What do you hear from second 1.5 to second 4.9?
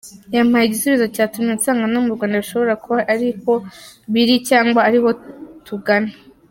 nsanga no mu Rwanda bishobora kuba ariko biri cyangwa